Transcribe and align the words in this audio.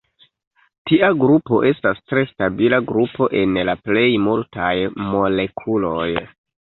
Tia 0.91 1.09
grupo 1.23 1.57
estas 1.71 1.99
tre 2.13 2.23
stabila 2.29 2.79
grupo 2.91 3.27
en 3.41 3.59
la 3.69 3.75
plej 3.89 4.07
multaj 4.23 4.73
molekuloj. 5.11 6.07